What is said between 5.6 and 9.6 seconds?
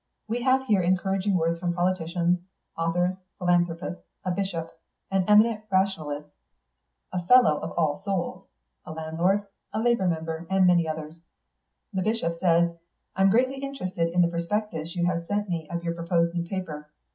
rationalist, a fellow of All Souls, a landlord,